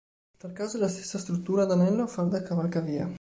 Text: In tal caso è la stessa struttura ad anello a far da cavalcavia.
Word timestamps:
In 0.33 0.39
tal 0.39 0.51
caso 0.53 0.77
è 0.77 0.79
la 0.79 0.87
stessa 0.87 1.19
struttura 1.19 1.61
ad 1.61 1.69
anello 1.73 2.01
a 2.01 2.07
far 2.07 2.25
da 2.27 2.41
cavalcavia. 2.41 3.07